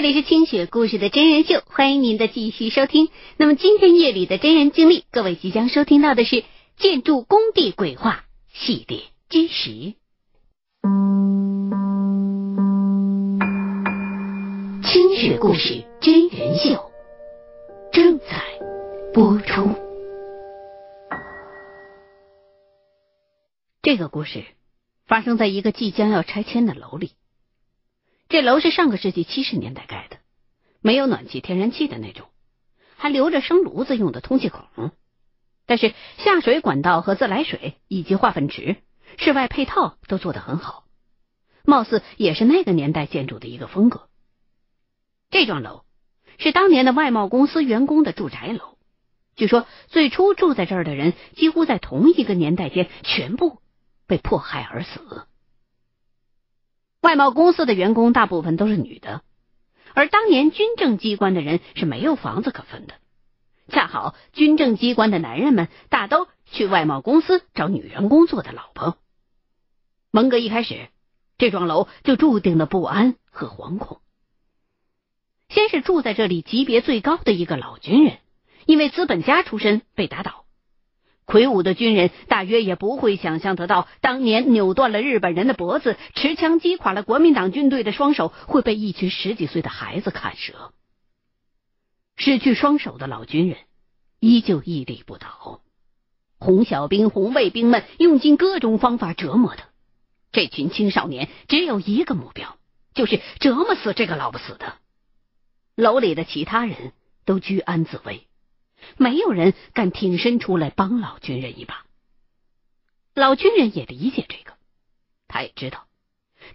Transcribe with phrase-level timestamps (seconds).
[0.00, 3.10] 这里是清雪故事的真人秀，欢迎您的继续收听。
[3.36, 6.42] 那么今天夜里的真人经历，各位即将收听到的是
[6.78, 9.92] 建筑工地鬼话系列之十。
[14.90, 16.90] 清雪故事真人秀
[17.92, 18.42] 正在
[19.12, 19.68] 播出。
[23.82, 24.44] 这个故事
[25.06, 27.10] 发生在一个即将要拆迁的楼里。
[28.30, 30.18] 这楼是上个世纪七十年代盖的，
[30.80, 32.28] 没有暖气、天然气的那种，
[32.94, 34.92] 还留着生炉子用的通气孔。
[35.66, 38.76] 但是下水管道和自来水以及化粪池、
[39.18, 40.84] 室外配套都做得很好，
[41.64, 44.08] 貌似也是那个年代建筑的一个风格。
[45.30, 45.82] 这幢楼
[46.38, 48.78] 是当年的外贸公司员工的住宅楼，
[49.34, 53.58] 据说最初住在这儿的人几乎在同一个年代间全部
[54.06, 55.26] 被迫害而死。
[57.00, 59.22] 外贸公司的员工大部分都是女的，
[59.94, 62.94] 而当年军政机关的人是没有房子可分的。
[63.68, 68.98] 恰好军政机关的男人们大都去外贸公司找女人工作的老婆。
[70.10, 70.88] 蒙哥一开始，
[71.38, 74.00] 这幢楼就注定了不安和惶恐。
[75.48, 78.18] 先是住在这里级别最高的一个老军人，
[78.66, 80.39] 因为资本家出身被打倒。
[81.30, 90.72] 魁梧的军人大约也不会想象得到，当年扭断了日本人的脖子、持枪击垮了国民党军队的双手，会被一群十几岁的孩子砍折。
[92.16, 93.58] 失去双手的老军人
[94.18, 95.60] 依旧屹立不倒。
[96.40, 99.66] 红小兵、红卫兵们用尽各种方法折磨他。
[100.32, 102.56] 这群青少年只有一个目标，
[102.92, 104.78] 就是折磨死这个老不死的。
[105.76, 106.92] 楼里的其他人
[107.24, 108.26] 都居安自危。
[108.96, 111.86] 没有人敢挺身出来帮老军人一把。
[113.14, 114.56] 老军人也理解这个，
[115.28, 115.86] 他也知道，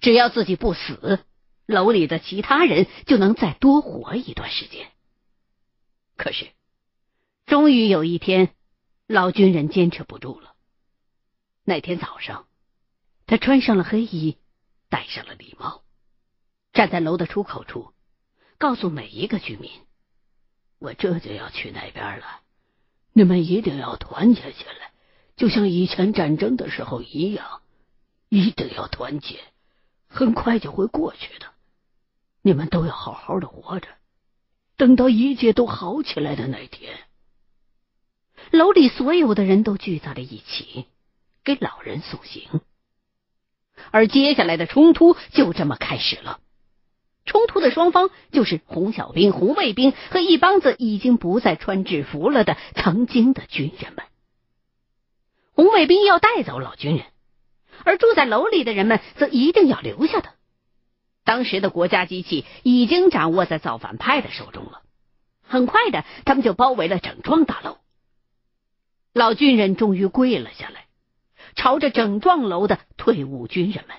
[0.01, 1.23] 只要自己不死，
[1.65, 4.91] 楼里的其他人就能再多活一段时间。
[6.15, 6.47] 可是，
[7.45, 8.55] 终于有一天，
[9.05, 10.55] 老军人坚持不住了。
[11.63, 12.47] 那天早上，
[13.27, 14.37] 他穿上了黑衣，
[14.89, 15.83] 戴上了礼帽，
[16.73, 17.93] 站在楼的出口处，
[18.57, 19.84] 告诉每一个居民。
[20.79, 22.41] 我这就要去那边了，
[23.13, 24.91] 你们一定要团结起来，
[25.35, 27.61] 就像以前战争的时候一样，
[28.29, 29.39] 一定要团结，
[30.07, 31.47] 很快就会过去的。
[32.41, 33.87] 你们都要好好的活着，
[34.77, 36.97] 等到一切都好起来的那天。
[38.51, 40.85] 楼里所有的人都聚在了一起，
[41.43, 42.61] 给老人送行，
[43.91, 46.39] 而接下来的冲突就这么开始了。
[47.25, 54.05] 冲突的双方就是红小兵、红卫兵和一帮子已经不再穿制服了的曾经的军人们。
[55.53, 57.05] 红卫兵要带走老军人，
[57.83, 60.33] 而住在楼里的人们则一定要留下他。
[61.23, 64.83] 当时的国家机器已经掌握在造反派的手中了，
[65.41, 67.77] 很快的，他们就包围了整幢大楼。
[69.13, 70.85] 老军人终于跪了下来，
[71.55, 73.97] 朝着整幢楼的退伍军人们。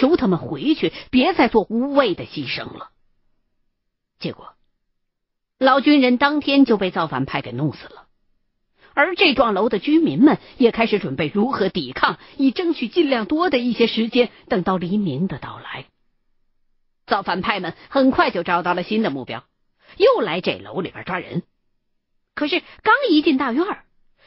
[0.00, 2.90] 求他们回去，别再做无谓的牺牲了。
[4.18, 4.54] 结果，
[5.58, 8.06] 老军人当天就被造反派给弄死了。
[8.92, 15.84] 而这幢楼的居民们也开始准备如何抵抗，以争取尽量多的一些时间，等到黎明的到来。
[17.06, 19.44] 造反派们很快就找到了新的目标，
[19.96, 21.42] 又来这楼里边抓人。
[22.34, 23.64] 可是刚一进大院，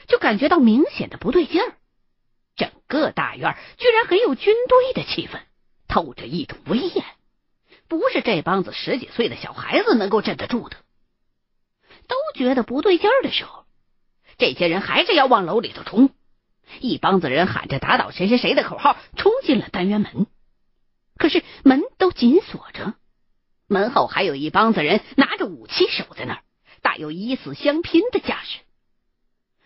[0.08, 1.78] 就感觉到明显的不对劲儿，
[2.56, 5.42] 整个大院居然很有军队的气氛。
[5.88, 7.06] 透着一种威严，
[7.88, 10.78] 不是这帮子十几岁的小孩子能够镇得住的。
[12.08, 13.66] 都觉得不对劲儿的时候，
[14.38, 16.10] 这些人还是要往楼里头冲。
[16.80, 20.28] 一帮子人喊着“打倒谁谁谁”的口号，冲进了单元门。
[21.18, 22.96] 可是门都紧锁着，
[23.68, 26.44] 门后还有一帮子人拿着武器守在那儿，
[26.82, 28.60] 大有以死相拼的架势。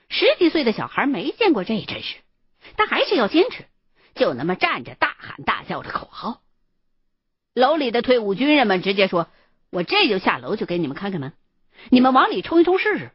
[0.10, 2.18] 十几岁的小孩没见过这阵势，
[2.76, 3.66] 但还是要坚持。
[4.18, 6.42] 就那么站着，大喊大叫着口号。
[7.54, 9.30] 楼里的退伍军人们直接说
[9.72, 11.32] ：“我这就下楼去给你们开开门，
[11.90, 13.12] 你们往里冲一冲试试。”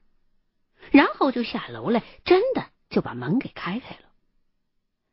[0.91, 4.09] 然后就下楼来，真的就把门给开开了。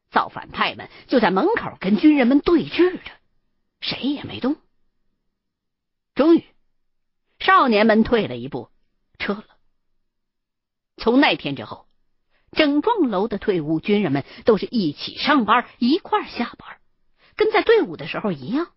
[0.09, 3.11] 造反派们就在门口跟军人们对峙着，
[3.81, 4.55] 谁也没动。
[6.15, 6.43] 终于，
[7.39, 8.69] 少年们退了一步，
[9.17, 9.45] 撤了。
[10.97, 11.88] 从那天之后。
[12.51, 16.77] 整幢楼的退伍军人们都是一起上班，一块下班，
[17.35, 18.67] 跟在队伍的时候一样，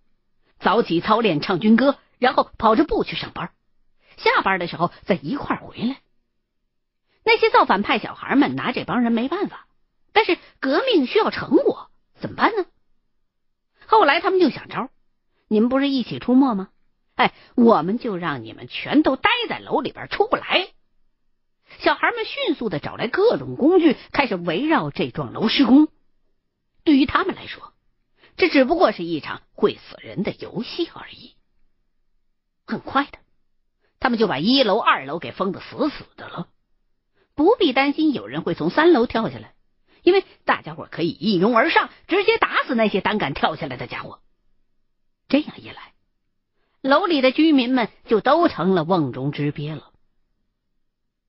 [0.58, 3.50] 早起操练唱军歌，然后跑着步去上班，
[4.16, 5.96] 下班的时候再一块回来。
[7.24, 9.66] 那些造反派小孩们拿这帮人没办法，
[10.12, 11.88] 但是革命需要成果，
[12.20, 12.66] 怎么办呢？
[13.86, 14.90] 后来他们就想招，
[15.48, 16.68] 你们不是一起出没吗？
[17.14, 20.68] 哎，我们就让你们全都待在楼里边出不来。
[21.80, 25.88] 小孩们迅速的找来各种工具，开始围绕这幢楼施工。
[26.84, 27.72] 对于他们来说，
[28.36, 31.34] 这只不过是一场会死人的游戏而已。
[32.66, 33.18] 很快的，
[34.00, 36.48] 他们就把一楼、二楼给封的死死的了，
[37.34, 39.54] 不必担心有人会从三楼跳下来，
[40.02, 44.20] 因为大家伙可以一拥而上，直接打死那些胆敢跳下来的家伙。
[45.28, 45.92] 这样一来，
[46.80, 49.91] 楼里的居民们就都成了瓮中之鳖了。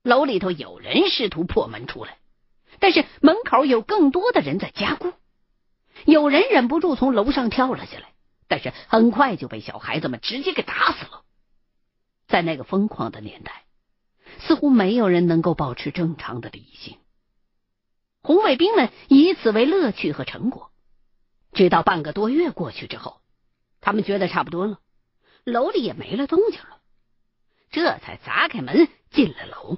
[0.04, 2.18] 楼里头有人试图破门出来，
[2.80, 5.14] 但是门口有更多的人在加固。
[6.06, 8.14] 有人忍不住从楼上跳了下来，
[8.50, 11.24] 但是很快就被小孩子们直接给打死了。
[12.28, 13.64] 在那个疯狂的年代，
[14.40, 16.98] 似乎没有人能够保持正常的理性。
[18.22, 20.72] 红卫兵们以此为乐趣和成果，
[21.54, 23.22] 直到半个多月过去之后，
[23.80, 24.80] 他们觉得差不多了，
[25.46, 26.82] 楼里也没了动静了，
[27.72, 29.78] 这才砸开门进了楼。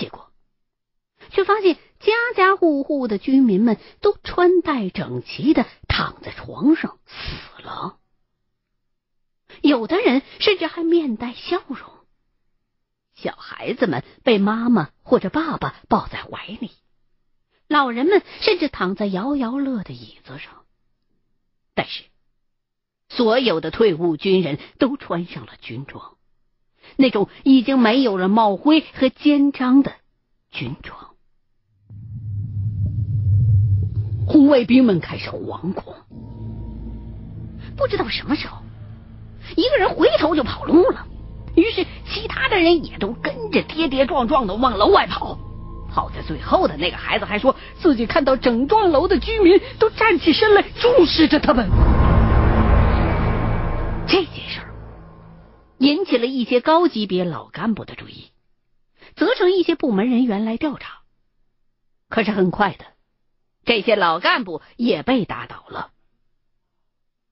[0.00, 0.32] 结果，
[1.30, 7.98] 却发现家家户户的居民们都穿戴整齐的躺在床上死了，
[9.60, 11.78] 有的人甚至还面带笑容。
[13.14, 16.70] 小孩子们被妈妈或者爸爸抱在怀里，
[17.68, 20.64] 老人们甚至躺在摇摇乐的椅子上。
[21.74, 22.04] 但是，
[23.10, 26.16] 所有的退伍军人都穿上了军装。
[26.96, 29.92] 那种已经没有了帽徽和肩章的
[30.50, 30.98] 军装，
[34.26, 35.94] 红卫兵们开始惶恐。
[37.76, 38.58] 不知道什么时候，
[39.56, 41.06] 一个人回头就跑路了，
[41.56, 45.38] 于是其他的人也都跟着跌跌撞撞的往楼外跑。
[45.92, 51.68] 跑在最后的那个孩子还说自己看到整幢楼的居民都站起身来注视着他们。
[54.06, 54.69] 这件事儿。
[55.80, 58.32] 引起了一些高级别老干部的注意，
[59.16, 61.00] 责成一些部门人员来调查。
[62.10, 62.84] 可是很快的，
[63.64, 65.90] 这些老干部也被打倒了。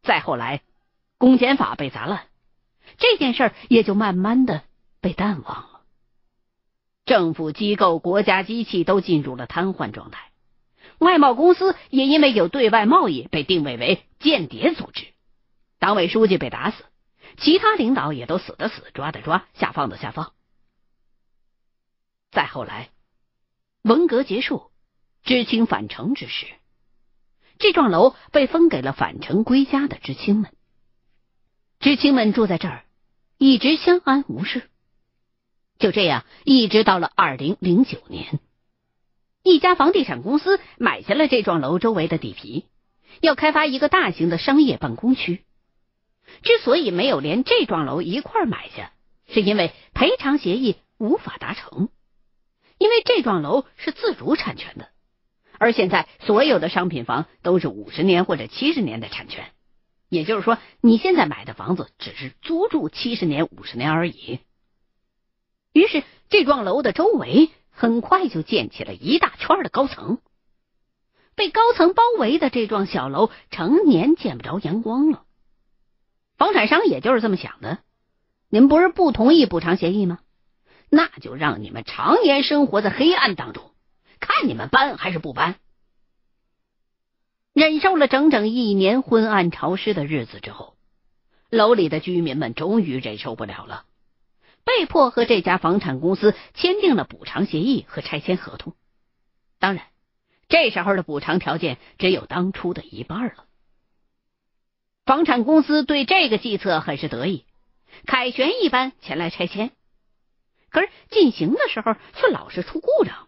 [0.03, 0.63] 再后来，
[1.19, 2.29] 公检法被砸烂，
[2.97, 4.63] 这件事儿也就慢慢的
[5.03, 5.83] 被淡忘了。
[7.05, 10.31] 政府机构、国家机器都进入了瘫痪状态，
[10.97, 15.05] 外贸公司也因为有对外贸易被定位为间谍组织，
[15.79, 16.83] 党委书记被打死。
[17.41, 20.33] 其他领导也都死的死，抓的抓，下放的下放。
[22.31, 22.91] 再后来，
[23.83, 24.71] 文革结束，
[25.23, 26.47] 知青返城之时，
[27.59, 30.53] 这幢楼被分给了返城归家的知青们。
[31.81, 32.85] 知青们住在这儿，
[33.39, 34.69] 一直相安无事。
[35.79, 38.41] 就这样，一直到了二零零九年，
[39.45, 42.67] 一家房地产公司买下了这幢楼周围的地皮，
[43.21, 45.45] 要开发一个大型的商业办公区。
[46.43, 48.93] 之所以没有连这幢楼一块买下，
[49.27, 51.89] 是因为赔偿协议无法达成。
[52.79, 54.89] 因为这幢楼是自主产权的，
[55.59, 59.51] 而现在所有的商品房都是五十年或者七十年的产权，
[60.09, 64.39] 也就是说，你现在买的房子只是租住七十年、五十年而已。
[65.73, 70.19] 于是，这幢楼的周围很快就建起了一大圈的高层，
[71.35, 75.25] 被高层包围的这幢小楼成年见不着阳光了。
[76.39, 77.79] 房产商也就是这么想的，
[78.49, 80.21] 你们不是不同意补偿协议吗？
[80.89, 83.73] 那就让你们常年生活在黑暗当中，
[84.21, 85.57] 看你们搬还是不搬。
[87.53, 90.77] 忍受了整整一年昏暗潮湿的日子之后，
[91.51, 93.85] 楼里的居民们终于忍受不了了，
[94.65, 98.75] 被迫和这家房产公司签订了补偿协议和拆迁合同。
[99.59, 99.85] 当然，
[100.49, 103.48] 这时候的补偿条件只有当初的一半了。
[105.09, 107.47] 房产公司对这个计策很是得意，
[108.05, 109.71] 凯旋一般前来拆迁。
[110.69, 113.27] 可是进行的时候却老是出故障。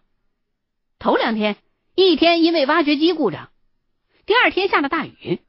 [0.99, 1.57] 头两天，
[1.95, 3.47] 一天因为挖掘机故障；
[4.27, 5.39] 第二天下了大雨；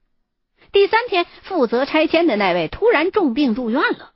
[0.73, 4.15] 第三天，负责拆迁的那位突然重病住院了。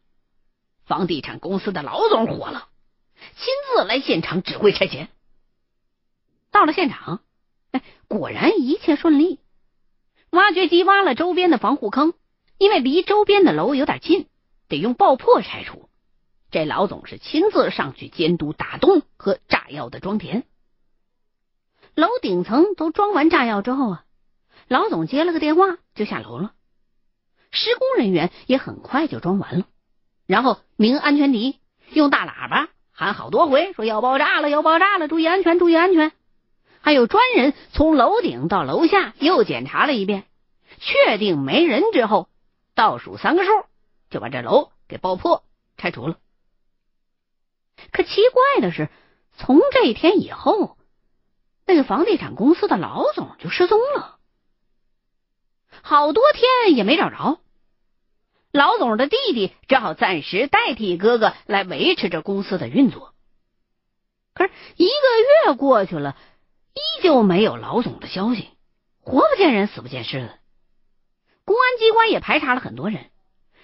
[0.87, 2.70] 房地产公司的老总火了，
[3.37, 5.11] 亲自来现场指挥拆迁。
[6.50, 7.20] 到了现场，
[7.73, 9.38] 哎，果然一切顺利。
[10.37, 12.12] 挖掘机挖了周边的防护坑，
[12.59, 14.28] 因为离周边的楼有点近，
[14.69, 15.88] 得用爆破拆除。
[16.50, 20.45] 这老总是亲自上去监督打洞和炸药的装填。
[21.95, 24.05] 楼顶层都装完炸药之后啊，
[24.69, 26.52] 老总接了个电话就下楼了。
[27.50, 29.64] 施工人员也很快就装完了，
[30.26, 31.59] 然后鸣安全笛，
[31.90, 36.12] 用大喇叭喊好多回，说要爆炸了，要爆炸了，注意安全，注意安全。
[36.87, 40.25] 还有专人从楼顶到楼下又检查了一遍，
[40.78, 42.28] 确定没人之后，
[42.76, 43.50] 倒数三个数，
[44.09, 45.43] 就把这楼给爆破
[45.76, 46.16] 拆除了。
[47.90, 48.88] 可奇怪的是，
[49.37, 50.78] 从这一天以后，
[51.66, 54.19] 那个房地产公司的老总就失踪了，
[55.83, 57.40] 好多天也没找着。
[58.52, 63.12] 老总的弟弟只好暂时代替哥哥来维持着公司的运作。
[64.35, 64.93] 可是一个
[65.49, 66.16] 月过去了，
[66.76, 68.50] 依旧没有老总的消息，
[69.00, 70.38] 活不见人，死不见尸的。
[71.45, 73.11] 公安机关也排查了很多人，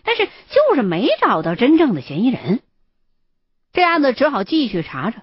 [0.02, 2.62] 但是就是没找到真正的嫌疑人。
[3.72, 5.22] 这案子只好继续查着。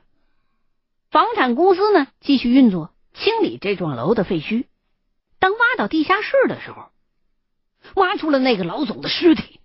[1.09, 4.67] 房产公司呢，继续运作，清理这幢楼的废墟。
[5.39, 6.91] 当挖到地下室的时候，
[7.95, 9.59] 挖出了那个老总的尸体，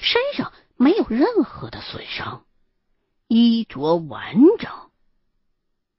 [0.00, 2.44] 身上没有任何的损伤，
[3.28, 4.70] 衣着完整，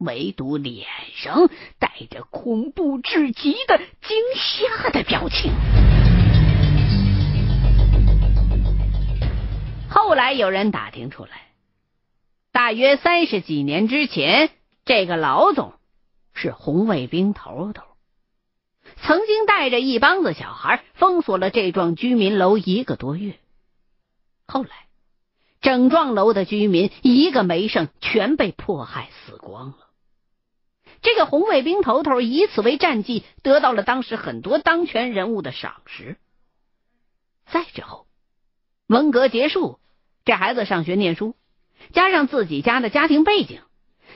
[0.04, 5.52] 唯独脸上带着恐怖至极的惊吓的表情。
[9.90, 11.48] 后来有人打听出来。
[12.52, 14.52] 大约三十几年之前，
[14.86, 15.74] 这个老总
[16.34, 17.84] 是红卫兵头头，
[18.98, 23.40] 曾经带着一帮子小孩封锁了这幢居民楼一个多月。
[24.46, 24.70] 后来，
[25.62, 29.78] 整幢楼的居民一个没剩，全被迫害死光了。
[31.04, 36.18] 这个红卫兵头头以此为战绩，得到了当时很多当权人物的赏识。
[37.46, 38.08] 再之后，
[38.88, 39.80] 文革结束，
[40.26, 41.36] 这孩子上学念书。
[41.92, 43.60] 加上自己家的家庭背景，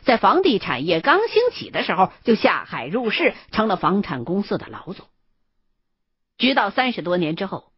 [0.04, 5.06] 在房地产业刚兴起的时候就下海入市，成了房产公司的老总。
[6.38, 7.74] 直到三十多年之后，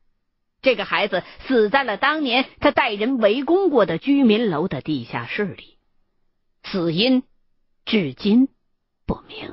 [0.62, 5.80] 这个孩子死在了当年他带人围攻过的居民楼的地下室里，
[6.64, 7.24] 死因
[7.86, 8.50] 至今
[9.10, 9.52] 不明。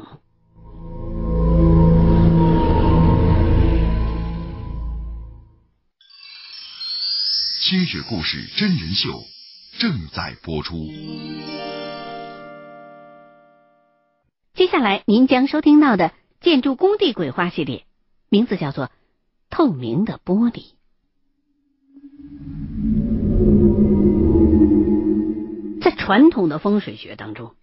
[7.63, 9.19] 今日故事真人秀。
[9.79, 10.75] 正在播出。
[14.55, 17.87] 接下来您将收听到的建筑工地鬼话系列，
[18.31, 18.87] 名字叫做
[19.51, 20.73] 《透明的玻璃》。
[25.83, 27.55] 在传统的风水学当中，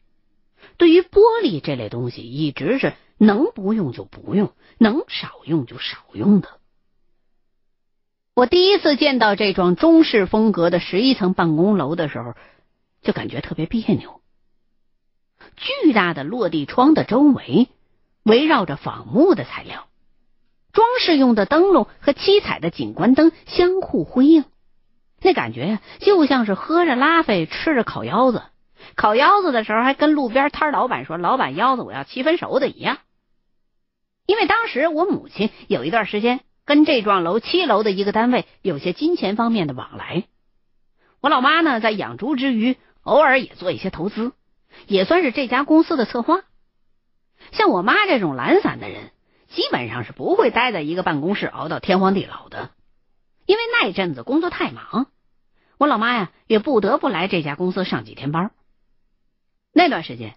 [0.78, 6.50] 对于玻璃这类东西，一直是能不用就不用，能少用就少用的。
[8.36, 12.34] 我第一次见到这幢中式风格的十一层办公楼的时候，
[13.02, 14.22] 就感觉特别别扭。
[15.56, 17.68] 巨大的落地窗的周围
[18.24, 19.88] 围绕着仿木的材料，
[20.72, 24.46] 装饰用的灯笼和七彩的景观灯相互辉映，
[25.22, 28.42] 那感觉呀，就像是喝着拉菲，吃着烤腰子。
[28.96, 32.98] 烤腰子的时候还跟路边摊老板说：“老板，腰子我要七分熟的。”一样。
[34.26, 36.42] 因为当时我母亲有一段时间。
[36.66, 40.24] 跟这幢楼七楼的一个单位有些金钱方面的往来，
[41.20, 44.32] 我老妈呢在养猪之余，偶尔也做一些投资，
[44.88, 46.40] 也算是这家公司的策划。
[47.52, 49.12] 像我妈这种懒散的人，
[49.50, 52.72] 基本上是不会待在一个办公室熬到天荒地老的，
[53.46, 55.08] 因为那阵子工作太忙，
[55.78, 58.52] 我老妈呀也不得不来这家公司上几天班。
[59.76, 60.36] 那段时间，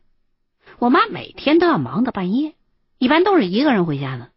[0.78, 2.54] 我妈每天都要忙到半夜，
[2.96, 4.30] 一般都是一个人回家呢。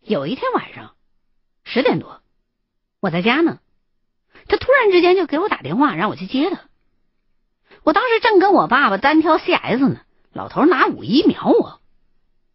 [0.00, 0.96] 有一天晚上
[1.62, 2.22] 十点多，
[2.98, 3.60] 我在家呢，
[4.48, 6.62] 她突然之间就给我打电话，让我去接她。
[7.84, 10.00] 我当时正跟我爸爸单挑 CS 呢，
[10.32, 11.80] 老头拿五一瞄我，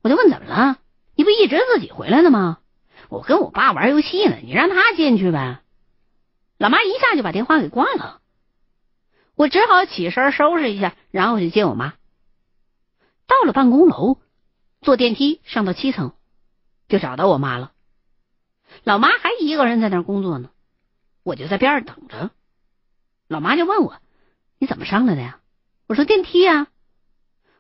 [0.02, 0.80] 我就问怎么了？
[1.16, 2.60] 你不一直自己回来的吗？
[3.08, 5.62] 我跟我爸玩游戏呢，你让他进去呗。
[6.58, 8.22] 老妈一下就把电话给挂了，
[9.38, 11.94] 我只好起身收拾一下，然后去接我妈。
[13.28, 14.18] 到了办公楼，
[14.82, 16.14] 坐电梯上到七层。
[16.90, 17.72] 就找到我妈了，
[18.84, 20.50] 老妈还一个人在那工作呢，
[21.22, 22.32] 我就在边上等着。
[23.28, 23.98] 老妈就问我
[24.58, 25.40] ：“你怎么上来的呀？”
[25.88, 26.68] 我说：“电梯啊。”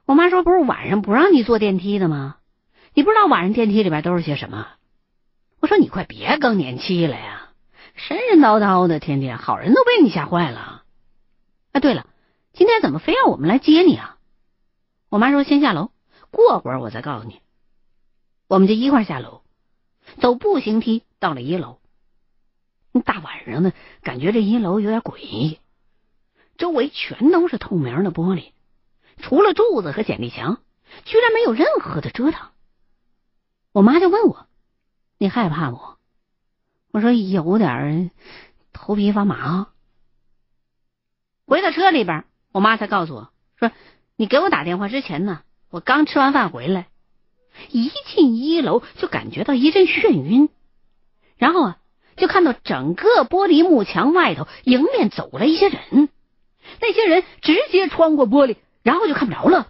[0.06, 2.38] 我妈说：“不是晚上不让你坐电梯的吗？
[2.94, 4.68] 你不知道晚上电梯里边都是些什么？”
[5.60, 7.50] 我说：“你快别更年期了呀，
[7.94, 10.77] 神神叨叨的，天天好人都被你吓坏了。”
[11.78, 12.08] 哎，对了，
[12.54, 14.18] 今天怎么非要我们来接你啊？
[15.10, 15.92] 我妈说：“先下楼，
[16.32, 17.40] 过会儿我再告诉你。”
[18.50, 19.44] 我们就一块下楼，
[20.20, 21.78] 走步行梯到了一楼。
[23.06, 25.60] 大晚上的，感觉这一楼有点诡异，
[26.58, 28.54] 周围全都是透明的玻璃，
[29.18, 30.60] 除了柱子和剪力墙，
[31.06, 32.54] 居然没有任何的遮挡。
[33.72, 34.48] 我妈就问我
[35.20, 35.80] ：“你害怕不？”
[36.90, 38.10] 我说：“有点
[38.74, 39.68] 头皮发麻。”
[41.48, 43.72] 回到车里边，我妈才告诉我说
[44.18, 45.39] ：“你给我打电话之前呢，
[45.72, 46.88] 我刚吃完饭回来。”
[47.72, 50.50] 一进一楼就感觉到一阵眩晕，
[51.38, 51.77] 然后啊，
[52.18, 56.10] 就看到整个玻璃幕墙外头迎面走了一些人，
[56.82, 59.68] 那些人直接穿过玻璃，然后就看不着了。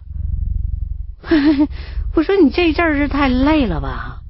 [2.14, 4.22] 我说你这阵儿是太累了吧？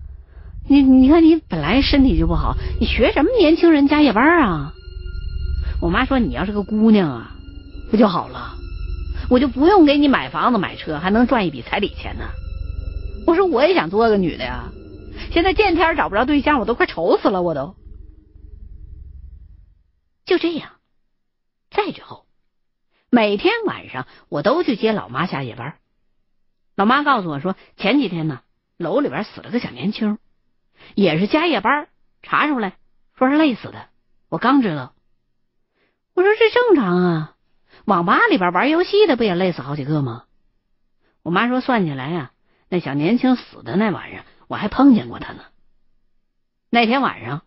[0.69, 4.75] 你你看你本来身体就不好，你学什么年轻人加夜班啊？
[5.81, 7.37] 我妈说你要是个姑娘啊，
[7.90, 8.57] 不就好了？
[9.30, 12.25] 我就不用给你买房子买车，还能赚一笔彩礼钱呢。
[13.26, 14.71] 我说我也想做个女的呀，
[15.33, 17.75] 现在见天找不着对象，我都快愁死了，我都。
[20.25, 20.71] 就这样，
[21.71, 22.26] 再之后，
[23.11, 25.75] 每天晚上我都去接老妈下夜班。
[26.75, 28.40] 老妈告诉我说，前几天呢，
[28.78, 30.18] 楼里边死了个小年轻，
[30.95, 31.88] 也是加夜班
[32.23, 32.78] 查出来，
[33.16, 33.88] 说是累死的。
[34.30, 34.95] 我刚知道，
[36.14, 37.35] 我说这正常啊，
[37.88, 40.25] 网吧里边玩游戏的不也累死好几个吗？
[41.23, 42.33] 我妈说算起来呀，
[42.68, 45.42] 那小年轻死的那晚上，我还碰见过他呢。
[46.68, 47.45] 那天晚上，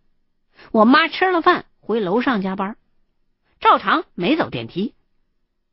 [0.72, 1.66] 我妈吃了饭。
[1.80, 2.78] 回楼上加班，
[3.60, 4.94] 照常没走电梯，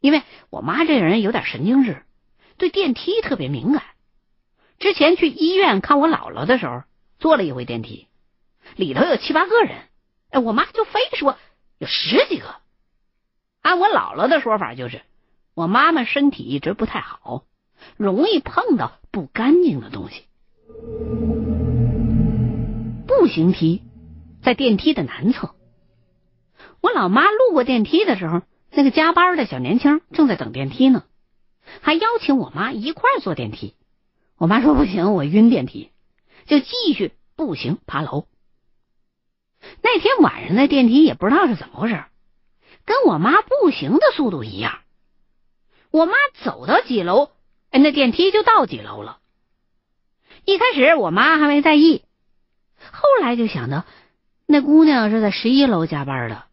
[0.00, 2.02] 因为我妈这个人有点神经质，
[2.56, 3.82] 对电梯特别敏感。
[4.78, 6.82] 之前去医院看我姥姥的时候，
[7.18, 8.08] 坐了一回电梯，
[8.74, 9.78] 里头有七八个人，
[10.30, 11.38] 哎，我妈就非说
[11.78, 12.56] 有十几个。
[13.62, 15.02] 按我姥姥的说法，就是
[15.54, 17.44] 我妈妈身体一直不太好，
[17.96, 20.24] 容易碰到不干净的东西。
[23.06, 23.82] 步行梯
[24.42, 25.54] 在电梯的南侧。
[26.80, 31.04] 我老妈路过电梯的时候，那个加班的小年轻正在等电梯呢，
[31.80, 33.74] 还邀请我妈一块坐电梯。
[34.36, 35.90] 我妈说不行，我晕电梯，
[36.46, 38.26] 就继续步行爬楼。
[39.82, 42.04] 那天晚上那电梯也不知道是怎么回事，
[42.88, 44.78] 跟我妈步行的速度一样。
[45.90, 47.30] 我妈走到几楼，
[47.70, 49.18] 哎，那电梯就到几楼了。
[50.46, 52.02] 一开始我妈还没在意，
[52.90, 53.84] 后来就想到
[54.46, 56.44] 那姑娘是在十一楼加班的。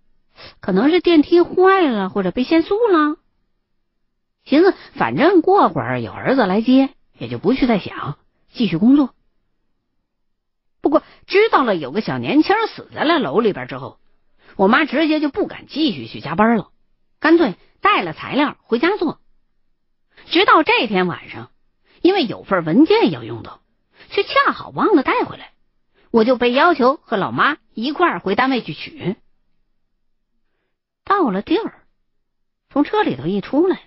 [0.60, 3.16] 可能是电梯坏了，或者被限速了。
[4.44, 8.18] 寻思，反正过会儿有儿子来接，也就不去再想，
[8.52, 9.16] 继续工作。
[10.82, 13.98] 不过知道了有个小年轻死在了楼里边之后，
[14.56, 16.72] 我妈直接就不敢继续去加班了，
[17.20, 19.20] 干脆带了材料回家做。
[20.28, 21.52] 直到这天晚上，
[22.02, 23.62] 因为有份文件要用到，
[24.10, 25.52] 却恰好忘了带回来，
[26.10, 29.16] 我就被要求和老妈一块儿回单位去取。
[31.04, 31.84] 到了地儿，
[32.70, 33.82] 从车里头一出来，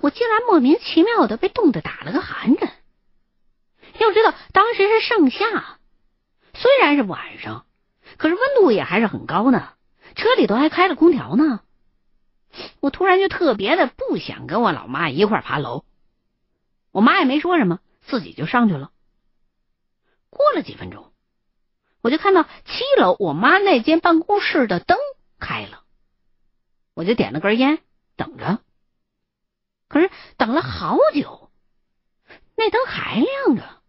[0.00, 2.72] 我竟然莫名其妙的被冻得打了个寒颤。
[3.98, 5.78] 要知道当时是盛夏，
[6.54, 7.66] 虽然是晚上，
[8.16, 9.74] 可是温度也还是很高呢。
[10.16, 11.60] 车里头还开了空调呢。
[12.80, 15.84] 我突然就特别的不想跟我老妈一块爬楼，
[16.90, 18.90] 我妈也没说什么，自己就上去了。
[20.30, 21.12] 过了几分钟，
[22.02, 24.98] 我就看到七楼我妈那间办公室的灯
[25.38, 25.84] 开了。
[26.94, 27.78] 我就点了根烟，
[28.16, 28.58] 等着。
[29.88, 31.50] 可是等了好久，
[32.56, 33.80] 那灯还亮着，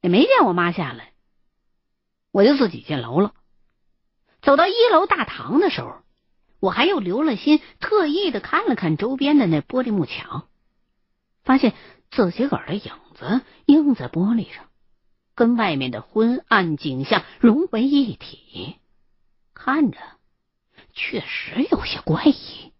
[0.00, 1.09] 也没见我妈下来。
[2.30, 3.34] 我就自己进楼了。
[4.42, 6.02] 走到一楼大堂的时候，
[6.60, 10.48] 我还又留了心，特意的看了看周边的那玻璃幕墙，
[11.42, 11.74] 发现
[12.10, 14.66] 自己个儿的影子映在玻璃上，
[15.34, 18.76] 跟外面的昏暗景象融为一体，
[19.54, 19.98] 看着。
[20.92, 22.72] 确实有些怪异，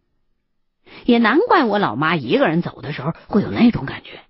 [1.04, 4.20] 也难怪我老妈一个人走的时候会有那种感觉。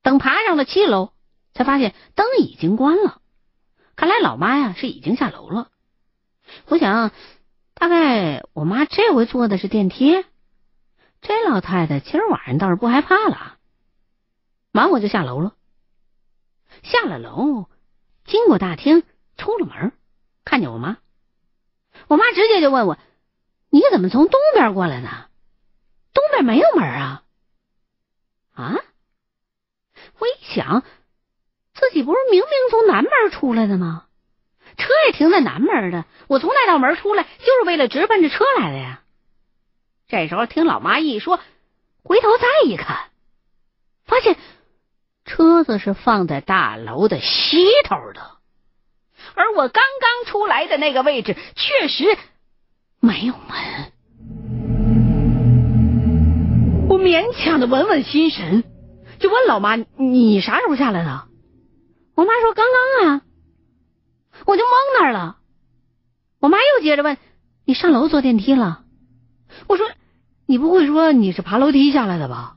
[0.00, 1.12] 等爬上了七楼，
[1.56, 3.20] 才发现灯已经关了，
[3.96, 5.70] 看来老妈呀是已经下楼了。
[6.66, 7.10] 我想，
[7.74, 10.24] 大概我妈这回坐的是电梯。
[11.22, 13.56] 这老太太今儿晚上倒是不害怕了。
[14.70, 15.54] 忙我就下楼了，
[16.82, 17.70] 下了楼，
[18.26, 19.02] 经过大厅，
[19.38, 19.92] 出了门，
[20.44, 20.98] 看见我妈。
[22.06, 22.98] 我妈直接就问我
[23.70, 25.28] ：“你怎么从东边过来呢？
[26.12, 27.22] 东边没有门啊？”
[28.52, 28.76] 啊！
[30.18, 30.82] 我一想，
[31.96, 34.04] 你不是明明从南门出来的吗？
[34.76, 39.00] 车也停在南门的，我从那道门出来就是为了直奔着车来的呀。
[40.06, 41.40] 这时候听老妈一说，
[42.02, 42.98] 回头再一看，
[44.04, 44.36] 发现
[45.24, 48.20] 车子是放在大楼的西头的。
[49.34, 52.04] 而我刚刚出来的那个位置确实
[53.00, 53.92] 没有门，
[56.90, 58.64] 我勉强的稳稳心神，
[59.18, 61.28] 就问老妈：“你啥时候下来的？”
[62.16, 63.22] 我妈说：“刚刚啊。”
[64.44, 65.38] 我就懵那儿了。
[66.40, 67.16] 我妈又接着问
[67.64, 68.84] ：“你上楼坐电梯了？”
[69.68, 69.86] 我说
[70.46, 72.56] ：“你不会说你是爬楼梯下来的吧？”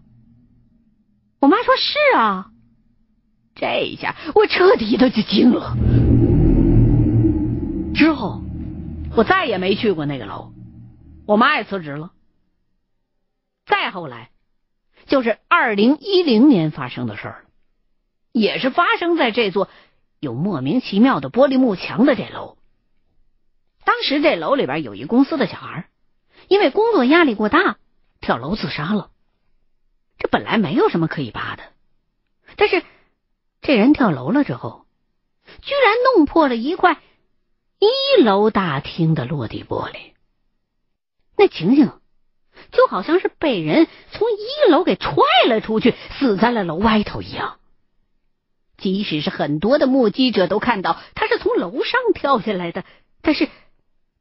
[1.40, 2.52] 我妈说：“是啊。”
[3.56, 5.76] 这一下我彻底的就惊了。
[7.94, 8.42] 之后，
[9.16, 10.54] 我再也没去过那个楼，
[11.26, 12.12] 我妈也辞职了。
[13.66, 14.32] 再后来，
[15.08, 17.46] 就是二零一零年发生的事儿，
[18.32, 19.70] 也是发生在这座
[20.20, 22.58] 有莫名其妙的玻璃幕墙的这楼。
[23.84, 25.90] 当时这楼里边有一公司的小孩，
[26.48, 27.78] 因为工作压力过大，
[28.22, 29.10] 跳楼自杀了。
[30.18, 31.64] 这本来没有什么可以扒的，
[32.56, 32.84] 但是
[33.62, 34.86] 这人跳楼了之后，
[35.62, 37.02] 居然弄破了一块
[37.80, 40.14] 一楼大厅的落地玻璃。
[41.38, 41.94] 那情形
[42.72, 45.16] 就好像是被人从一楼给踹
[45.48, 47.58] 了出去，死在了楼外头一样。
[48.80, 52.86] 即使是很多的目击者都看到他是从楼上跳下来的，
[53.22, 53.50] 但是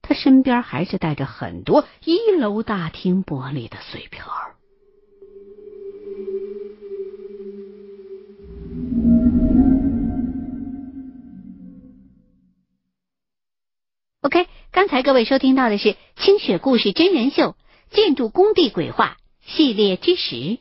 [0.02, 4.54] 他身边还是带着很多一楼大厅玻璃的碎片儿。
[14.22, 17.54] OK，刚才各位收听到的是《清雪故事真人秀：
[17.90, 19.18] 建筑工地鬼话》
[19.54, 20.56] 系列之十。